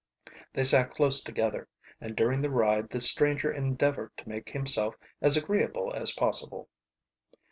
They 0.53 0.63
sat 0.63 0.95
close 0.95 1.21
together, 1.21 1.67
and 1.99 2.15
during 2.15 2.41
the 2.41 2.49
ride 2.49 2.89
the 2.89 3.01
stranger 3.01 3.51
endeavored 3.53 4.17
to 4.17 4.27
make 4.29 4.49
himself 4.49 4.95
as 5.21 5.37
agreeable 5.37 5.93
as 5.93 6.11
possible. 6.13 6.69